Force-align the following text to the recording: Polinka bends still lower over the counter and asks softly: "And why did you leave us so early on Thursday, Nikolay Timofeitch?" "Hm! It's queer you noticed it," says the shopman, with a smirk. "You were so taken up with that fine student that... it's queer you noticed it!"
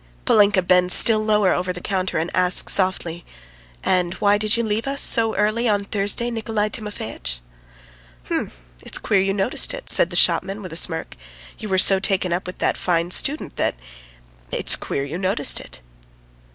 Polinka 0.25 0.63
bends 0.63 0.95
still 0.95 1.23
lower 1.23 1.53
over 1.53 1.71
the 1.71 1.79
counter 1.79 2.17
and 2.17 2.35
asks 2.35 2.73
softly: 2.73 3.23
"And 3.83 4.15
why 4.15 4.39
did 4.39 4.57
you 4.57 4.63
leave 4.63 4.87
us 4.87 4.99
so 4.99 5.35
early 5.35 5.69
on 5.69 5.83
Thursday, 5.85 6.31
Nikolay 6.31 6.69
Timofeitch?" 6.69 7.39
"Hm! 8.23 8.51
It's 8.83 8.97
queer 8.97 9.19
you 9.21 9.31
noticed 9.31 9.75
it," 9.75 9.91
says 9.91 10.07
the 10.07 10.15
shopman, 10.15 10.63
with 10.63 10.73
a 10.73 10.75
smirk. 10.75 11.15
"You 11.59 11.69
were 11.69 11.77
so 11.77 11.99
taken 11.99 12.33
up 12.33 12.47
with 12.47 12.57
that 12.57 12.77
fine 12.77 13.11
student 13.11 13.57
that... 13.57 13.75
it's 14.51 14.75
queer 14.75 15.03
you 15.03 15.19
noticed 15.19 15.59
it!" 15.59 15.81